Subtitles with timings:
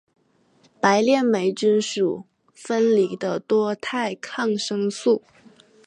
[0.81, 2.23] 自链霉菌属
[2.55, 5.21] 分离的多肽抗生素。